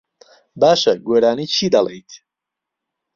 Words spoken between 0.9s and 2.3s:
گۆرانیی چی دەڵێیت؟